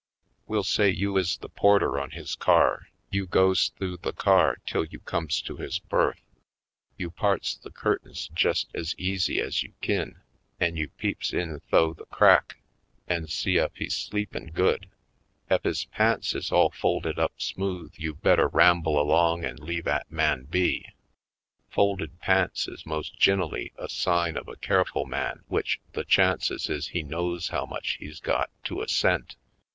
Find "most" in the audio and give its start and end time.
22.87-23.19